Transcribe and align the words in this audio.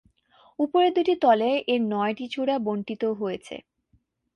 উপরের 0.59 0.91
দুটি 0.93 1.13
তলে 1.23 1.49
এর 1.67 1.81
নয়টি 1.91 2.25
চূড়া 2.33 2.55
বণ্টিত 2.65 3.03
হয়েছে। 3.19 3.55